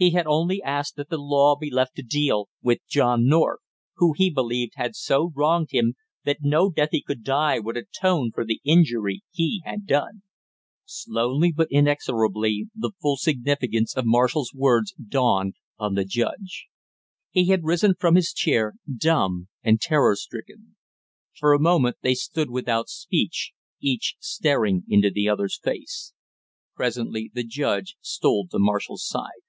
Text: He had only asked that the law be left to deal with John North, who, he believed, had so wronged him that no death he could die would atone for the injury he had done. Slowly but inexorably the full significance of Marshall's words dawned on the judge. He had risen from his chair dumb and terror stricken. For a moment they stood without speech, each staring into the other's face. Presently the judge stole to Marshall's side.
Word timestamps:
He 0.00 0.10
had 0.10 0.28
only 0.28 0.62
asked 0.62 0.94
that 0.94 1.10
the 1.10 1.18
law 1.18 1.56
be 1.56 1.72
left 1.72 1.96
to 1.96 2.02
deal 2.04 2.48
with 2.62 2.86
John 2.88 3.26
North, 3.26 3.58
who, 3.96 4.12
he 4.16 4.30
believed, 4.30 4.74
had 4.76 4.94
so 4.94 5.32
wronged 5.34 5.72
him 5.72 5.96
that 6.24 6.36
no 6.40 6.70
death 6.70 6.90
he 6.92 7.02
could 7.02 7.24
die 7.24 7.58
would 7.58 7.76
atone 7.76 8.30
for 8.32 8.44
the 8.44 8.60
injury 8.62 9.22
he 9.32 9.60
had 9.64 9.86
done. 9.88 10.22
Slowly 10.84 11.50
but 11.50 11.66
inexorably 11.72 12.68
the 12.76 12.92
full 13.02 13.16
significance 13.16 13.96
of 13.96 14.04
Marshall's 14.06 14.54
words 14.54 14.92
dawned 14.92 15.54
on 15.80 15.94
the 15.94 16.04
judge. 16.04 16.68
He 17.32 17.46
had 17.48 17.64
risen 17.64 17.96
from 17.98 18.14
his 18.14 18.32
chair 18.32 18.74
dumb 18.98 19.48
and 19.64 19.80
terror 19.80 20.14
stricken. 20.14 20.76
For 21.36 21.52
a 21.52 21.58
moment 21.60 21.96
they 22.02 22.14
stood 22.14 22.50
without 22.50 22.88
speech, 22.88 23.52
each 23.80 24.14
staring 24.20 24.84
into 24.88 25.10
the 25.10 25.28
other's 25.28 25.58
face. 25.58 26.12
Presently 26.76 27.32
the 27.34 27.42
judge 27.42 27.96
stole 28.00 28.46
to 28.52 28.60
Marshall's 28.60 29.04
side. 29.04 29.42